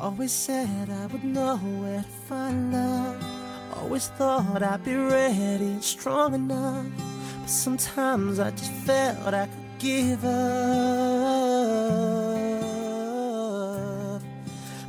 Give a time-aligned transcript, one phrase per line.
[0.00, 3.24] Always said I would know where to find love.
[3.76, 6.86] Always thought I'd be ready and strong enough.
[7.40, 10.32] But sometimes I just felt I could give up.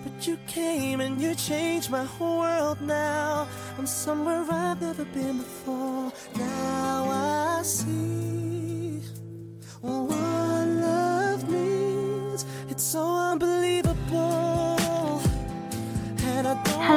[0.04, 3.48] But you came and you changed my whole world now.
[3.78, 6.12] I'm somewhere I've never been before.
[6.36, 8.15] Now I see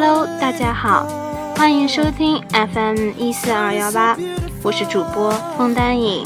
[0.01, 1.09] Hello，大家好，
[1.57, 4.16] 欢迎收听 FM 一四二幺八，
[4.62, 6.25] 我是主播枫丹影。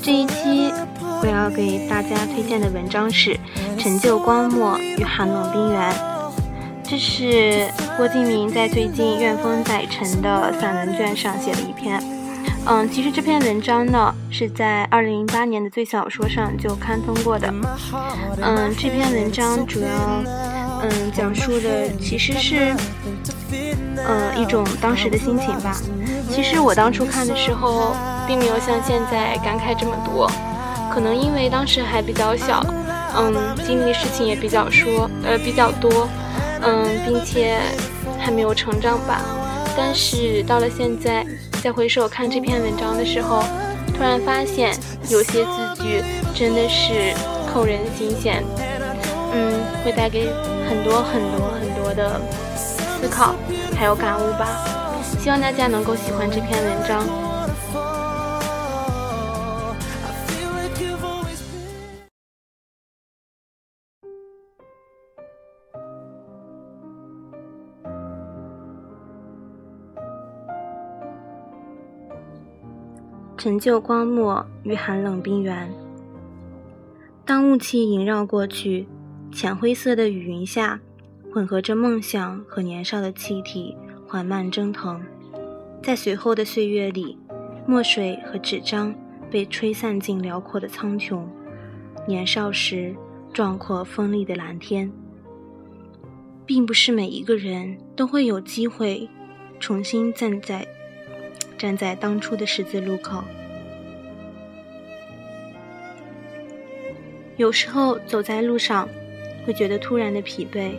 [0.00, 0.72] 这一期
[1.20, 3.34] 我要给大家推荐的文章是
[3.76, 5.92] 《成就光漠与寒冷冰原》，
[6.84, 12.00] 这是郭敬明在最近怨风载沉的散文卷上写的一篇。
[12.70, 17.52] 嗯，其实这篇文章呢是在二零零八年的《最小说》上就刊登过的。
[18.42, 19.88] 嗯，这篇文章主要
[20.82, 22.74] 嗯讲述的其实是
[23.96, 25.74] 呃一种当时的心情吧。
[26.30, 27.96] 其实我当初看的时候，
[28.26, 30.30] 并没有像现在感慨这么多，
[30.92, 32.62] 可能因为当时还比较小，
[33.16, 33.34] 嗯，
[33.66, 36.06] 经历事情也比较说呃比较多，
[36.60, 37.58] 嗯，并且
[38.18, 39.22] 还没有成长吧。
[39.74, 41.24] 但是到了现在，
[41.60, 43.42] 在回首看这篇文章的时候，
[43.94, 44.72] 突然发现
[45.10, 46.02] 有些字句
[46.34, 47.12] 真的是
[47.52, 48.44] 扣人心弦，
[49.32, 49.52] 嗯，
[49.84, 50.28] 会带给
[50.68, 52.20] 很多很多很多的
[52.56, 53.34] 思考
[53.76, 54.46] 还有感悟吧。
[55.20, 57.27] 希望大家能够喜欢这篇文章。
[73.38, 75.72] 成就光漠与寒冷冰原。
[77.24, 78.86] 当雾气萦绕过去，
[79.30, 80.80] 浅灰色的雨云下，
[81.32, 83.76] 混合着梦想和年少的气体
[84.06, 85.00] 缓慢蒸腾。
[85.82, 87.16] 在随后的岁月里，
[87.66, 88.92] 墨水和纸张
[89.30, 91.22] 被吹散进辽阔的苍穹。
[92.06, 92.96] 年少时
[93.32, 94.90] 壮阔锋利的蓝天，
[96.44, 99.08] 并不是每一个人都会有机会
[99.60, 100.66] 重新站在
[101.58, 103.22] 站在当初的十字路口。
[107.36, 108.88] 有时候走在路上，
[109.44, 110.72] 会觉得突然的疲惫，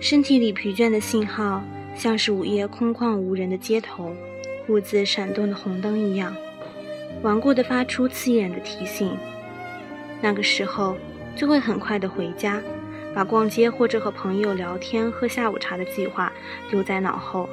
[0.00, 1.62] 身体里疲倦的信号，
[1.94, 4.14] 像是午夜空旷无人的街头，
[4.68, 6.36] 兀自闪动的红灯一样，
[7.22, 9.16] 顽固的发出刺眼的提醒。
[10.20, 10.96] 那个时候，
[11.34, 12.62] 就会很快的回家，
[13.14, 16.32] 把逛街或者和朋友聊天、喝下午茶的计划
[16.70, 17.48] 丢在脑后。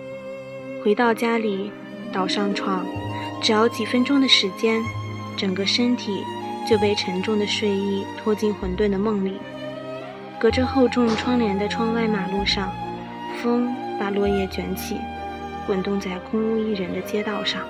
[0.83, 1.71] 回到家里，
[2.13, 2.85] 倒上床，
[3.41, 4.81] 只要几分钟的时间，
[5.35, 6.23] 整个身体
[6.65, 9.37] 就被沉重的睡意拖进混沌的梦里。
[10.39, 12.71] 隔着厚重窗帘的窗外马路上，
[13.41, 14.97] 风把落叶卷起，
[15.65, 17.61] 滚动在空无一人的街道上。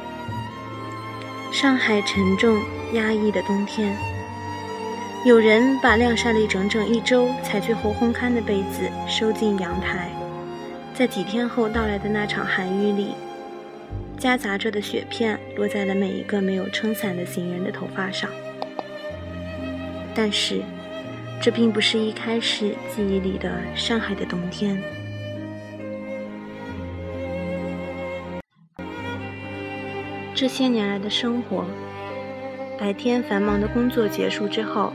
[1.51, 2.59] 上海沉重
[2.93, 3.95] 压抑的冬天，
[5.23, 10.09] 有人把晾晒了整整一周才最后烘干的被子收进阳台，
[10.95, 13.13] 在几天后到来的那场寒雨里，
[14.23, 18.29] 夹杂着的雪片落在了每一个没有撑伞的行人的头发上。
[20.15, 20.61] 但是，
[21.41, 24.81] 这并不是一开始记忆里的上海的冬天。
[30.33, 31.65] 这些年来的生活，
[32.79, 34.93] 白天繁忙的工作结束之后，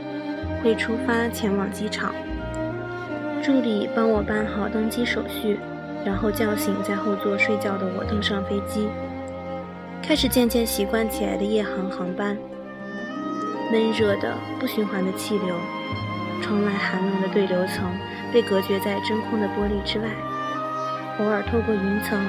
[0.63, 2.15] 会出发前往机场，
[3.43, 5.59] 助理帮我办好登机手续，
[6.03, 8.87] 然后叫醒在后座睡觉的我登上飞机，
[10.01, 12.37] 开始渐渐习惯起来的夜航航班。
[13.71, 15.55] 闷热的不循环的气流，
[16.41, 17.85] 窗外寒冷的对流层
[18.33, 20.07] 被隔绝在真空的玻璃之外。
[21.19, 22.19] 偶尔透过云层，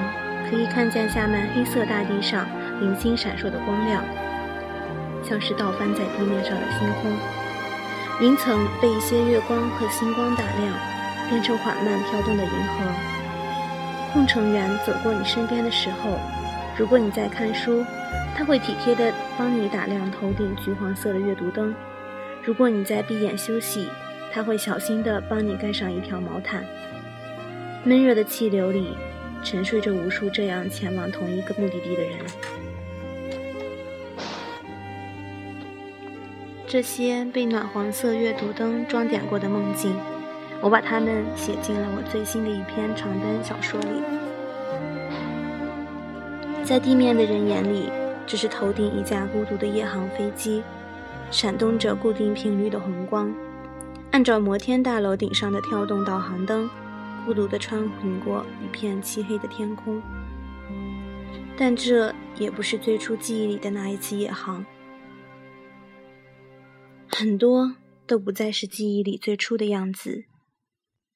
[0.49, 2.45] 可以看见下面黑色大地上
[2.79, 4.03] 零星闪烁的光亮，
[5.23, 7.11] 像是倒翻在地面上的星空。
[8.19, 10.73] 云层被一些月光和星光打亮，
[11.29, 12.85] 变成缓慢飘动的银河。
[14.13, 16.19] 空乘员走过你身边的时候，
[16.81, 17.85] 如果你在看书，
[18.35, 21.71] 他会体贴地帮你打亮头顶橘黄色的阅读灯；
[22.43, 23.87] 如果你在闭眼休息，
[24.33, 26.65] 他会小心地帮你盖上一条毛毯。
[27.83, 28.97] 闷热的气流里，
[29.43, 32.17] 沉睡着无数这样前往同一个目的地的人。
[36.65, 39.95] 这些被暖黄色阅读灯装点过的梦境，
[40.59, 44.20] 我把它们写进了我最新的一篇长篇小说里。
[46.71, 47.91] 在地面的人眼里，
[48.25, 50.63] 只是头顶一架孤独的夜航飞机，
[51.29, 53.29] 闪动着固定频率的红光，
[54.11, 56.69] 按照摩天大楼顶上的跳动导航灯，
[57.25, 60.01] 孤独地穿行过一片漆黑的天空。
[61.57, 64.65] 但这也不是最初记忆里的那一次夜航，
[67.09, 67.75] 很多
[68.07, 70.23] 都不再是记忆里最初的样子。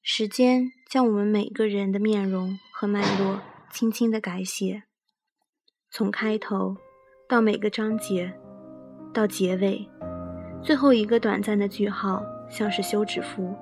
[0.02, 3.40] 时间将我们每个人的面容和脉络
[3.72, 4.84] 轻轻地改写，
[5.98, 6.76] 从开头
[7.26, 8.30] 到每个章节，
[9.14, 9.88] 到结尾，
[10.62, 13.56] 最后一个短暂的句号，像是休止符，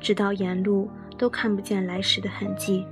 [0.00, 2.84] 直到沿路都看不见来时的痕迹。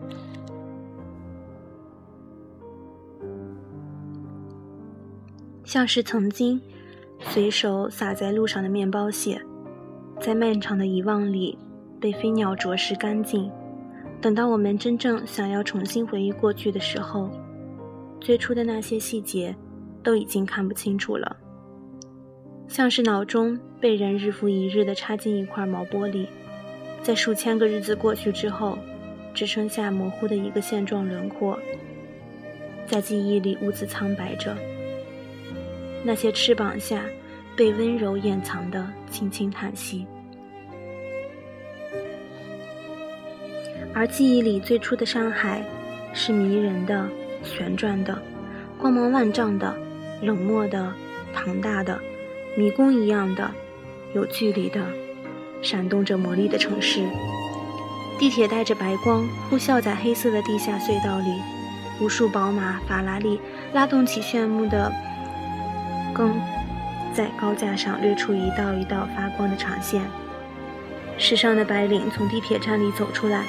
[5.65, 6.63] 像是曾经
[7.19, 9.43] 随手撒在路上的面包屑，
[10.21, 11.59] 在漫长的遗忘里
[12.01, 13.51] 被飞鸟啄食干净。
[14.21, 17.29] 等到我们真正想要重新回忆过去的时候，
[18.23, 19.53] 最初的那些细节
[20.01, 21.37] 都已经看不清楚了。
[22.69, 26.27] 像是脑中被人日复一日地插进一块毛玻璃，
[27.03, 28.79] 在数千个日子过去之后，
[29.35, 31.59] 只剩下模糊的一个现状轮廓，
[32.87, 34.57] 在记忆里兀自苍白着。
[36.05, 37.05] 那些翅膀下
[37.57, 40.07] 被温柔掩藏的轻轻叹息，
[43.93, 45.65] 而记忆里最初的山海
[46.15, 47.09] 是迷人的、
[47.43, 48.21] 旋转的、
[48.79, 49.75] 光芒万丈的、
[50.23, 50.93] 冷漠的、
[51.33, 51.99] 庞大的、
[52.57, 53.51] 迷宫一样的、
[54.15, 54.81] 有距离的、
[55.61, 57.03] 闪动着魔力的城市。
[58.19, 61.41] 地铁带着白光呼啸在黑色的地下隧道里，
[62.01, 63.41] 无数宝马、法拉利
[63.73, 64.93] 拉动起炫目的。
[66.15, 66.39] 更
[67.13, 70.03] 在高架上掠出一道一道发光的长线。
[71.19, 73.45] 时尚的白领从地铁站里走出来，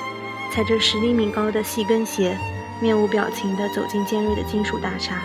[0.52, 2.38] 踩着十厘米高的细跟鞋，
[2.84, 5.24] 面无表情地走进尖锐的金属大厦。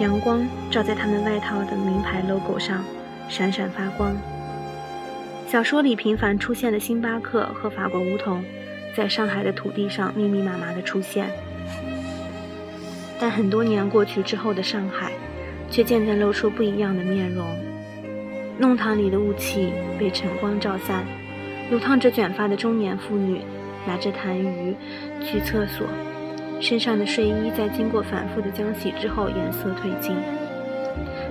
[0.00, 2.84] 阳光照在他们外套的名牌 logo 上，
[3.28, 4.14] 闪闪发光。
[5.48, 8.44] 小说里频繁出现的星巴克和法国梧桐，
[8.94, 11.30] 在上海的土地上密密麻麻地出现。
[13.18, 15.10] 但很多年过去之后的上海。
[15.70, 17.46] 却渐渐露出不一样的面容。
[18.58, 21.04] 弄堂里的雾气被晨光照散，
[21.68, 23.42] 流烫着卷发的中年妇女
[23.86, 24.74] 拿着痰盂
[25.22, 25.86] 去厕所，
[26.60, 30.16] 身上的睡衣在经过反复的浆洗之后颜色褪尽。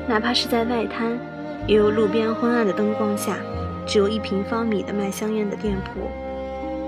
[0.07, 1.19] 哪怕是在外滩，
[1.67, 3.35] 也有路边昏暗的灯光下，
[3.85, 6.09] 只有一平方米的卖香烟的店铺，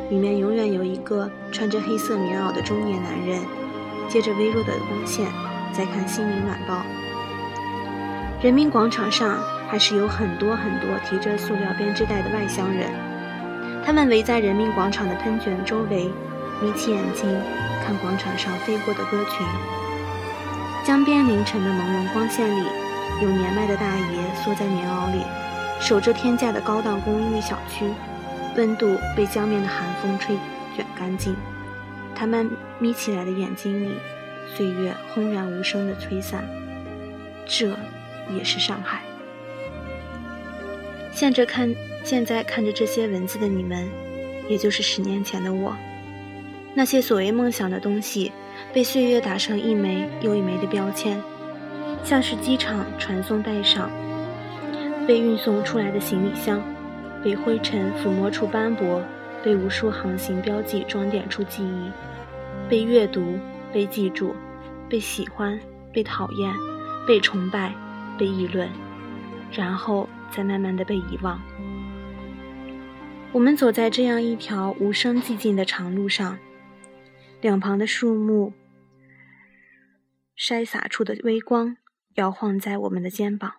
[0.09, 3.41] 里面永远有一个穿着黑色棉袄的中年男人，
[4.07, 5.25] 借着微弱的光线
[5.73, 6.75] 在看《新民晚报》。
[8.41, 9.37] 人民广场上
[9.67, 12.89] 还是有很多很多提着塑料编织袋的外乡人，
[13.85, 16.09] 他们围在人民广场的喷泉周围，
[16.61, 17.29] 眯起眼睛
[17.89, 19.43] 看广场上飞过的鸽群。
[20.85, 22.63] 江边凌晨的朦胧光线里，
[23.19, 25.23] 有年迈的大爷缩在棉袄里，
[25.79, 27.91] 守着天价的高档公寓小区，
[28.55, 30.37] 温度被江面的寒风吹
[30.75, 31.35] 卷干净。
[32.13, 33.95] 他们眯起来的眼睛里，
[34.55, 36.43] 岁月轰然无声的吹散。
[37.47, 37.75] 这。
[38.37, 39.01] 也是上海。
[41.11, 43.89] 现在看，现在看着这些文字的你们，
[44.47, 45.75] 也就是十年前的我。
[46.79, 48.31] 那些所谓梦想的东西，
[48.71, 51.21] 被岁月打上一枚又一枚的标签，
[52.05, 53.91] 像是机场传送带上
[55.05, 56.63] 被运送出来的行李箱，
[57.21, 59.03] 被灰尘抚摸出斑驳，
[59.43, 61.91] 被无数航行标记装点出记忆，
[62.69, 63.37] 被阅读，
[63.73, 64.33] 被记住，
[64.87, 65.59] 被喜欢，
[65.91, 66.49] 被讨厌，
[67.05, 67.73] 被崇拜。
[68.17, 68.69] 被议论，
[69.51, 71.41] 然后再慢慢的被遗忘。
[73.33, 76.37] 我们走在这样一条无声寂静的长路上，
[77.41, 78.53] 两旁的树木
[80.37, 81.77] 筛洒出的微光
[82.15, 83.55] 摇晃在我们的肩膀。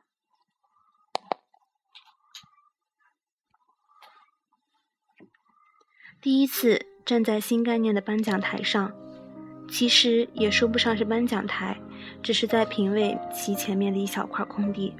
[6.20, 8.92] 第一次站在新概念的颁奖台上，
[9.68, 11.80] 其实也说不上是颁奖台。
[12.22, 14.94] 只是在品味其前面的一小块空地，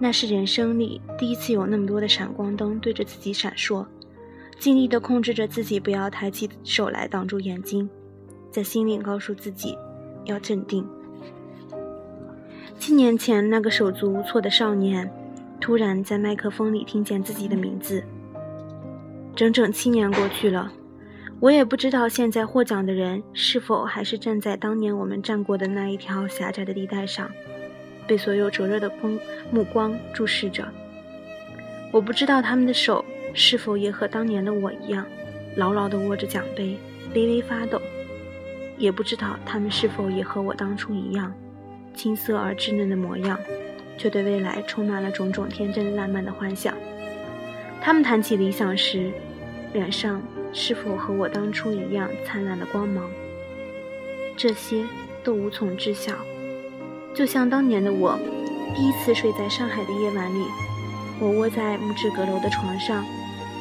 [0.00, 3.86] 那是人生里第一次有那么多的闪光灯对着自己闪烁，
[4.58, 7.88] 尽力地控制着自己不要抬起手来挡住眼睛，
[8.50, 9.76] 在心里告诉自己
[10.24, 10.86] 要镇定。
[12.78, 15.10] 七年前那个手足无措的少年，
[15.60, 18.02] 突然在麦克风里听见自己的名字。
[19.34, 20.72] 整整七年过去了。
[21.38, 27.30] 我也不知道现在获奖的人是否还是站在当年我们站过的那一条狭窄的地带上，
[28.06, 29.18] 被所有灼热的光
[29.50, 30.66] 目光注视着。
[31.92, 33.04] 我不知道他们的手
[33.36, 35.06] 是否也和当年的我一样，
[35.56, 36.78] 牢牢地握着奖杯，
[37.14, 37.80] 微微发抖。
[38.78, 41.32] 也不知道他们是否也和我当初一样，
[41.94, 43.38] 青涩而稚嫩的模样，
[43.98, 46.74] 却对未来充满了种种天真烂漫的幻想。
[47.82, 49.12] 他们谈起理想时，
[49.74, 50.22] 脸上
[50.54, 53.04] 是否和我当初一样灿烂的光芒？
[54.34, 54.82] 这些
[55.22, 56.14] 都无从知晓。
[57.14, 58.18] 就像当年的我，
[58.74, 60.44] 第一次睡在上海的夜晚里，
[61.18, 63.04] 我窝在木质阁楼的床上，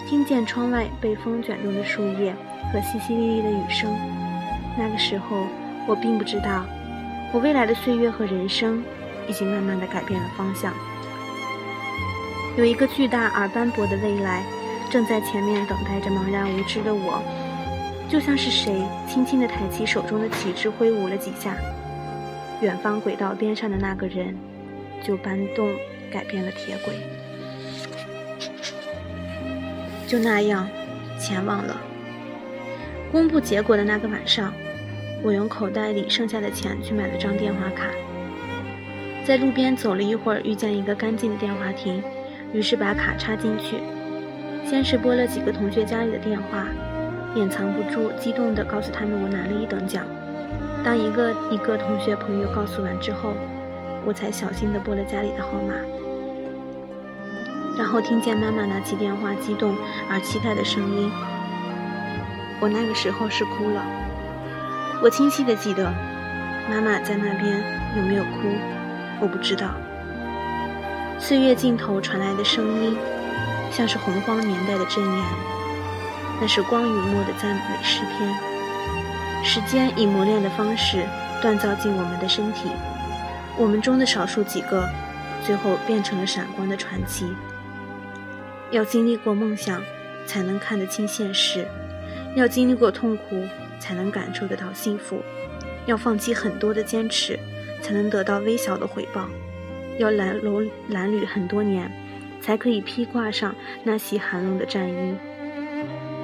[0.07, 2.33] 听见窗外被风卷动的树叶
[2.71, 3.89] 和淅淅沥沥的雨声。
[4.77, 5.47] 那个时候，
[5.87, 6.65] 我并不知道，
[7.31, 8.83] 我未来的岁月和人生
[9.27, 10.73] 已经慢慢的改变了方向。
[12.57, 14.43] 有一个巨大而斑驳的未来，
[14.91, 17.21] 正在前面等待着茫然无知的我，
[18.07, 21.55] 就像是谁轻轻的抬起手中的旗帜，挥舞了几下，
[22.61, 24.37] 远方轨道边上的那个人
[25.03, 25.73] 就搬动
[26.11, 26.93] 改变了铁轨，
[30.07, 30.67] 就那样
[31.19, 31.75] 前往了。
[33.11, 34.53] 公布结果的那个晚上，
[35.23, 37.85] 我用口袋里剩下的钱去买了张电话卡，
[39.25, 42.03] 在路边走了一会儿，遇见一个干净的电话亭。
[42.53, 43.77] 于是把卡插进去，
[44.69, 46.67] 先是拨了几个同学家里的电话，
[47.35, 50.05] 掩藏不住激动地告诉他们我拿了一等奖。
[50.83, 53.33] 当一个一个同学朋友告诉完之后，
[54.05, 55.73] 我才小心地拨了家里的号码。
[57.77, 59.75] 然后听见妈妈拿起电话，激动
[60.09, 61.11] 而期待的声音。
[62.59, 63.83] 我那个时候是哭了。
[65.01, 65.83] 我清晰地记得，
[66.69, 67.61] 妈妈在那边
[67.97, 68.47] 有没有哭，
[69.19, 69.71] 我不知道。
[71.19, 72.97] 岁月尽头传来的声音，
[73.71, 75.25] 像是洪荒年代的箴言。
[76.39, 78.33] 那是光与墨的赞美诗篇。
[79.43, 81.05] 时间以磨练的方式
[81.41, 82.69] 锻造进我们的身体。
[83.57, 84.89] 我们中的少数几个，
[85.43, 87.33] 最后变成了闪光的传奇。
[88.71, 89.81] 要经历过梦想，
[90.25, 91.65] 才能看得清现实；
[92.35, 93.43] 要经历过痛苦，
[93.79, 95.17] 才能感受得到幸福；
[95.85, 97.39] 要放弃很多的坚持，
[97.81, 99.29] 才能得到微小的回报。
[99.97, 101.89] 要褴褛褴褛很多年，
[102.41, 105.15] 才可以披挂上那袭寒冷的战衣；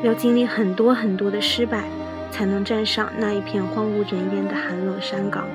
[0.03, 1.83] 要经历很多很多的失败，
[2.31, 5.47] 才能站上那一片荒无人烟的寒冷山岗。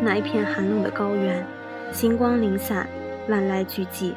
[0.00, 1.44] 那一片寒冷的高原，
[1.92, 2.88] 星光零散，
[3.28, 4.14] 万籁俱寂。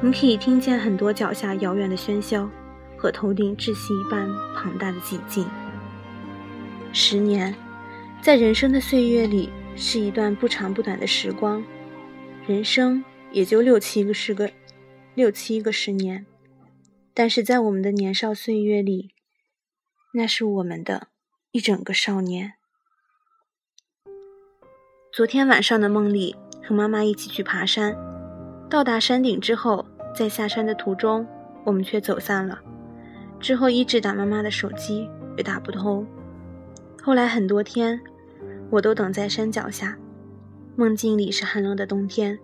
[0.00, 2.48] 你可以听见很多脚下遥远的喧嚣，
[2.96, 5.46] 和头顶窒息一般庞大的寂静。
[6.92, 7.54] 十年，
[8.20, 9.50] 在人生的岁月里。
[9.78, 11.62] 是一段不长不短的时光，
[12.46, 14.50] 人生也就六七个十个，
[15.14, 16.24] 六七个十年，
[17.12, 19.10] 但是在我们的年少岁月里，
[20.14, 21.08] 那是我们的
[21.52, 22.54] 一整个少年。
[25.12, 26.34] 昨天晚上的梦里，
[26.66, 27.94] 和妈妈一起去爬山，
[28.68, 31.26] 到达山顶之后，在下山的途中，
[31.64, 32.58] 我们却走散了。
[33.38, 36.06] 之后一直打妈妈的手机，也打不通。
[37.02, 38.00] 后来很多天。
[38.68, 39.96] 我都等在山脚下，
[40.74, 42.36] 梦境里是寒冷的冬天，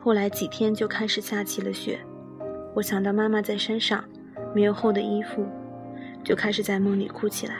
[0.00, 1.96] 后来几天就开始下起了雪。
[2.74, 4.04] 我想到妈妈在山上
[4.52, 5.46] 没有厚的衣服，
[6.24, 7.54] 就开始在梦里哭起来，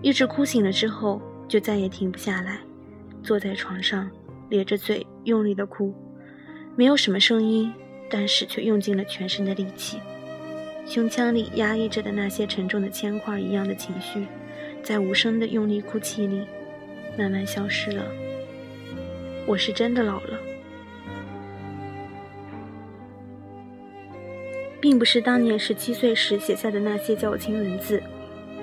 [0.00, 2.58] 一直哭醒了之后就再也停不下来，
[3.22, 4.10] 坐在床上
[4.48, 5.94] 咧着嘴用力的哭，
[6.78, 7.74] 没有什么声音，
[8.08, 9.98] 但是却用尽了全身的力气，
[10.86, 14.24] 胸腔里压抑着的那些沉重的铅块一样的情绪，
[14.80, 16.46] 在无声的用力哭泣里。
[17.18, 18.06] 慢慢消失了。
[19.44, 20.38] 我是真的老了，
[24.80, 28.00] 并不是当年十七岁时写下的那些矫情文字，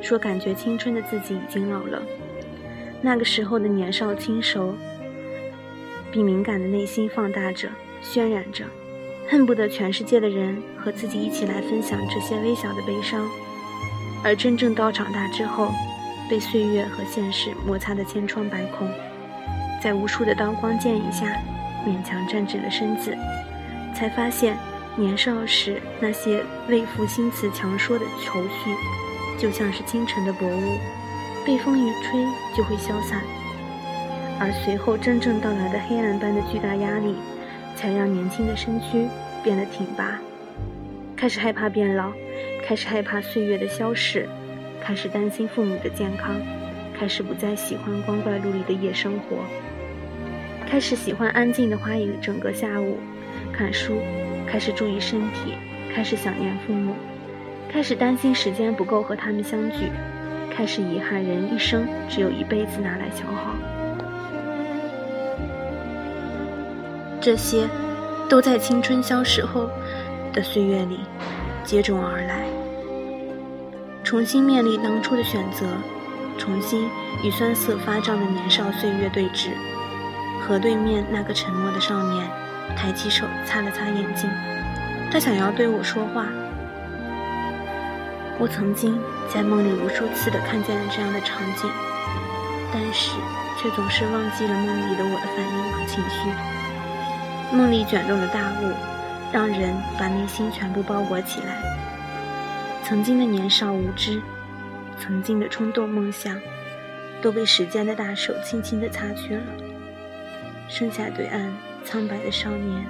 [0.02, 2.02] 说感觉青春的自己已经老了。
[3.02, 4.74] 那个时候的年少轻熟，
[6.14, 7.68] 比敏感的内心放大着、
[8.06, 8.66] 渲染着，
[9.28, 13.28] 恨不得全世界的人和自己一起来分享这些微小的悲伤。
[14.24, 15.72] 而真正到长大之后，
[16.30, 18.88] 被岁月和现实摩擦的千疮百孔，
[19.84, 21.26] 在无数的刀光剑影下，
[21.86, 23.16] 勉强站直了身子，
[23.96, 24.56] 才发现
[24.96, 28.72] 年少时那些为赋新词强说的愁绪，
[29.38, 30.78] 就像是清晨的薄雾，
[31.46, 32.24] 被风一吹
[32.56, 33.22] 就会消散。
[34.40, 37.16] 而随后真正到来的黑暗般的巨大压力，
[37.76, 39.08] 才让年轻的身躯
[39.44, 40.20] 变得挺拔，
[41.16, 42.12] 开始害怕变老，
[42.66, 44.28] 开始害怕岁月的消逝。
[44.82, 46.36] 开始担心父母的健康，
[46.96, 49.38] 开始不再喜欢光怪陆离的夜生活，
[50.70, 52.98] 开始喜欢安静的花一整个下午，
[53.52, 53.98] 看书，
[54.46, 55.54] 开始注意身体，
[55.92, 56.94] 开始想念父母，
[57.68, 59.90] 开始担心时间不够和他们相聚，
[60.52, 63.75] 开始遗憾人一生只有一辈子拿来消耗。
[67.26, 67.68] 这些，
[68.30, 69.68] 都在青春消逝后
[70.32, 71.00] 的岁月里
[71.64, 72.46] 接踵而来。
[74.04, 75.66] 重新面临当初的选择，
[76.38, 76.88] 重新
[77.24, 79.50] 与酸涩发胀的年少岁月对峙。
[80.40, 82.30] 河对面那个沉默的少年，
[82.78, 84.30] 抬起手擦了擦眼睛，
[85.12, 86.28] 他想要对我说话。
[88.38, 89.02] 我曾经
[89.34, 91.68] 在梦里无数次的看见了这样的场景，
[92.72, 93.10] 但是
[93.58, 96.55] 却总是忘记了梦里的我的反应和情绪。
[97.56, 98.70] 梦里卷动的大雾，
[99.32, 101.56] 让人把内心全部包裹起来。
[102.84, 104.22] 曾经的年少无知，
[105.00, 106.38] 曾经的冲动梦想，
[107.22, 109.42] 都被时间的大手轻轻地擦去了。
[110.68, 111.50] 剩下对岸
[111.86, 112.86] 苍白的少年，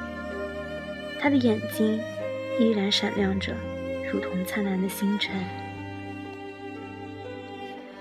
[1.19, 2.01] 他的眼睛
[2.59, 3.53] 依然闪亮着，
[4.11, 5.35] 如同灿烂的星辰。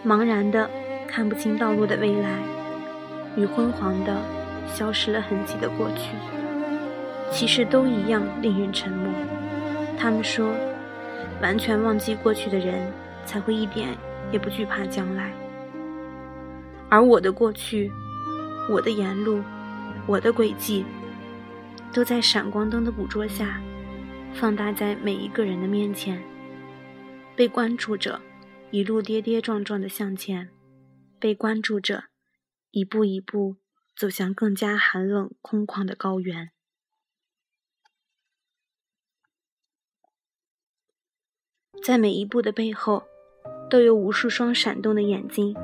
[0.03, 0.71] 茫然的
[1.07, 2.39] 看不清道路的未来，
[3.37, 4.17] 与昏黄的
[4.73, 6.15] 消失了痕迹的过去，
[7.31, 9.13] 其实都一样令人沉默。
[9.99, 10.55] 他们说，
[11.41, 12.93] 完全忘记过去的人，
[13.25, 13.97] 才会一点
[14.31, 15.33] 也不惧怕将来。
[16.89, 17.91] 而我的过去，
[18.71, 19.43] 我的沿路。
[20.07, 20.85] 我的轨迹，
[21.91, 23.59] 都在闪光灯的捕捉下，
[24.35, 26.23] 放大在每一个人的面前，
[27.35, 28.21] 被关注着，
[28.71, 30.51] 一路跌跌撞撞的向前，
[31.19, 32.05] 被关注着，
[32.71, 33.57] 一步一步
[33.97, 36.51] 走向更加寒冷空旷的高原。
[41.83, 43.03] 在每一步的背后，
[43.69, 45.55] 都有无数双闪动的眼睛，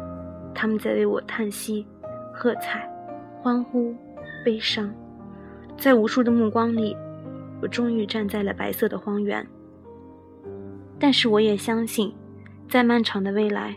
[0.54, 1.86] 他们在为我叹息、
[2.32, 2.90] 喝彩、
[3.42, 3.94] 欢呼。
[4.42, 4.90] 悲伤，
[5.76, 6.96] 在无数的目光里，
[7.60, 9.46] 我终于站在了白色的荒原。
[10.98, 12.10] 但是我也相信，
[12.66, 13.76] 在漫长的未来，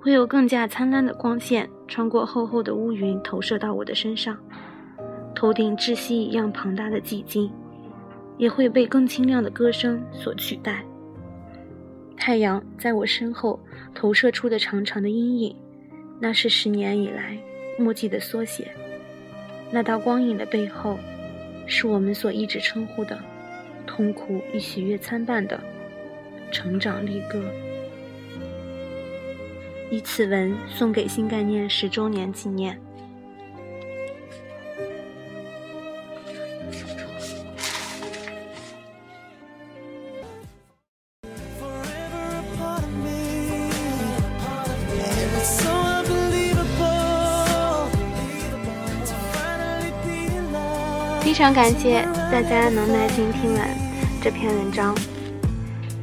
[0.00, 4.36] 会有更加灿烂的光线穿过厚厚的乌云，投射到我的身上。
[5.36, 7.48] 头顶窒息一样庞大的寂静，
[8.36, 10.84] 也会被更清亮的歌声所取代。
[12.16, 13.58] 太阳在我身后
[13.94, 15.56] 投射出的长长的阴影，
[16.20, 17.36] 那是十年以来
[17.78, 18.68] 墨迹的缩写。
[19.70, 20.98] 那道光影的背后，
[21.66, 23.18] 是我们所一直称呼的
[23.86, 25.58] 痛苦与喜悦参半的
[26.50, 27.42] 成长力歌。
[29.90, 32.78] 以此文送给新概念十周年纪念。
[51.42, 53.68] 非常感谢大家能耐心听完
[54.22, 54.94] 这篇文章。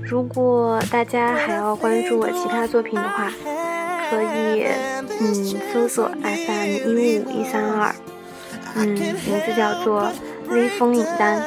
[0.03, 3.31] 如果大家还要关注我其他作品的话，
[4.09, 4.67] 可以
[5.21, 5.33] 嗯
[5.71, 7.95] 搜索 FM 一五五一三二，
[8.75, 10.11] 嗯名字叫做
[10.49, 11.41] 微风影单，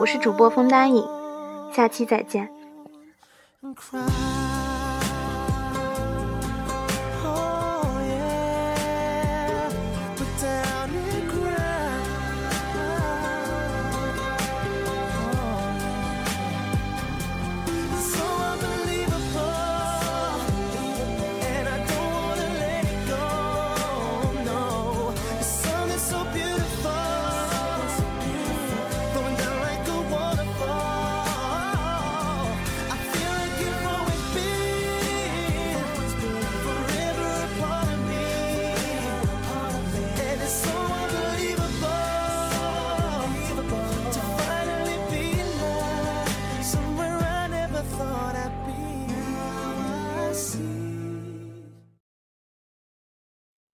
[0.00, 1.06] 我是主播风丹影，
[1.74, 2.48] 下期再见。